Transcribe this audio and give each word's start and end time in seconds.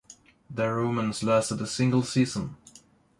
Their 0.49 0.73
romance 0.77 1.21
lasted 1.21 1.61
a 1.61 1.67
single 1.67 2.01
season. 2.01 2.57